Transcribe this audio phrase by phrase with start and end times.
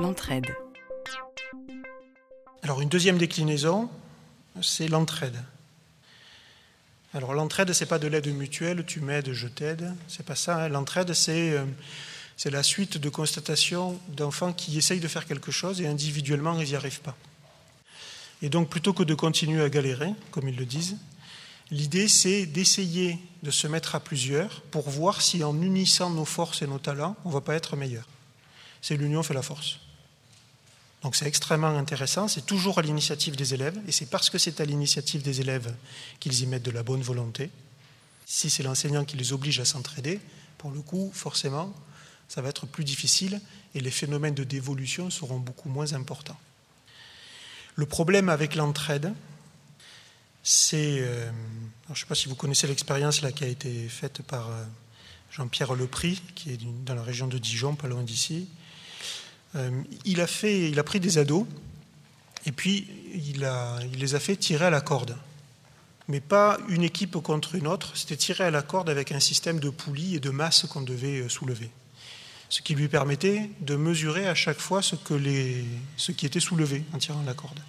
[0.00, 0.46] l'entraide.
[2.62, 3.90] Alors une deuxième déclinaison,
[4.62, 5.36] c'est l'entraide.
[7.14, 10.64] Alors l'entraide, c'est pas de l'aide mutuelle, tu m'aides, je t'aide, c'est pas ça.
[10.64, 10.68] hein.
[10.68, 11.64] L'entraide, c'est euh,
[12.36, 16.68] c'est la suite de constatations d'enfants qui essayent de faire quelque chose et individuellement ils
[16.68, 17.16] n'y arrivent pas.
[18.42, 20.96] Et donc plutôt que de continuer à galérer, comme ils le disent,
[21.70, 26.62] l'idée c'est d'essayer de se mettre à plusieurs pour voir si en unissant nos forces
[26.62, 28.06] et nos talents, on ne va pas être meilleur.
[28.80, 29.80] C'est l'union fait la force.
[31.02, 34.60] Donc c'est extrêmement intéressant, c'est toujours à l'initiative des élèves, et c'est parce que c'est
[34.60, 35.74] à l'initiative des élèves
[36.18, 37.50] qu'ils y mettent de la bonne volonté.
[38.26, 40.20] Si c'est l'enseignant qui les oblige à s'entraider,
[40.58, 41.72] pour le coup, forcément,
[42.28, 43.40] ça va être plus difficile
[43.74, 46.38] et les phénomènes de dévolution seront beaucoup moins importants.
[47.76, 49.14] Le problème avec l'entraide,
[50.42, 51.30] c'est, euh,
[51.86, 54.64] je ne sais pas si vous connaissez l'expérience qui a été faite par euh,
[55.30, 58.48] Jean-Pierre Lepris, qui est dans la région de Dijon, pas loin d'ici.
[59.56, 59.70] Euh,
[60.04, 61.46] il, a fait, il a pris des ados
[62.46, 65.16] et puis il, a, il les a fait tirer à la corde.
[66.08, 69.60] Mais pas une équipe contre une autre, c'était tirer à la corde avec un système
[69.60, 71.70] de poulies et de masses qu'on devait soulever.
[72.48, 74.94] Ce qui lui permettait de mesurer à chaque fois ce,
[76.12, 77.60] qui était soulevé en tirant la corde.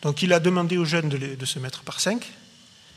[0.00, 2.32] Donc il a demandé aux jeunes de se mettre par cinq,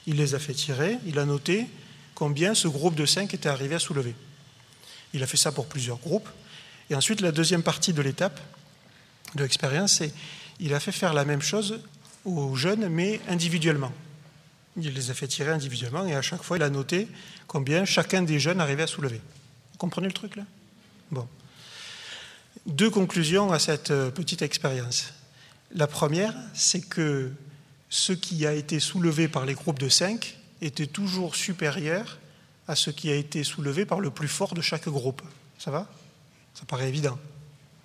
[0.08, 1.68] il les a fait tirer, il a noté
[2.16, 4.16] combien ce groupe de cinq était arrivé à soulever.
[5.14, 6.30] Il a fait ça pour plusieurs groupes.
[6.90, 8.40] Et ensuite, la deuxième partie de l'étape
[9.36, 10.14] de l'expérience, c'est
[10.60, 11.82] il a fait faire la même chose
[12.26, 13.92] aux jeunes, mais individuellement.
[14.78, 17.08] Il les a fait tirer individuellement et à chaque fois, il a noté
[17.48, 19.22] combien chacun des jeunes arrivait à soulever.
[19.72, 20.44] Vous comprenez le truc là?
[21.12, 21.28] Bon.
[22.66, 25.14] Deux conclusions à cette petite expérience.
[25.74, 27.32] La première, c'est que
[27.90, 32.20] ce qui a été soulevé par les groupes de 5 était toujours supérieur
[32.68, 35.22] à ce qui a été soulevé par le plus fort de chaque groupe.
[35.58, 35.90] Ça va?
[36.58, 37.20] Ça paraît évident.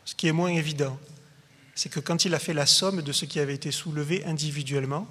[0.07, 0.99] Ce qui est moins évident,
[1.75, 5.07] c'est que quand il a fait la somme de ce qui avait été soulevé individuellement,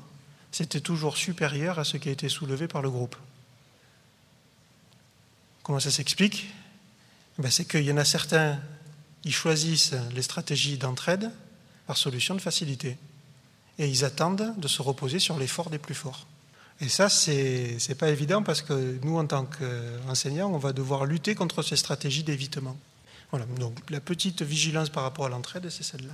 [0.51, 3.15] c'était toujours supérieur à ce qui a été soulevé par le groupe.
[5.61, 6.51] Comment ça s'explique?
[7.37, 8.59] Ben, C'est qu'il y en a certains,
[9.25, 11.29] ils choisissent les stratégies d'entraide
[11.85, 12.97] par solution de facilité.
[13.77, 16.25] Et ils attendent de se reposer sur l'effort des plus forts.
[16.79, 21.05] Et ça, c'est n'est pas évident parce que nous, en tant qu'enseignants, on va devoir
[21.05, 22.75] lutter contre ces stratégies d'évitement.
[23.31, 26.13] Voilà, donc la petite vigilance par rapport à l'entraide, c'est celle-là.